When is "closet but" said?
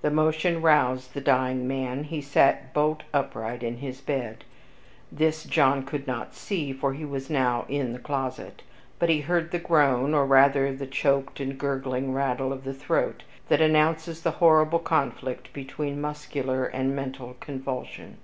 7.98-9.10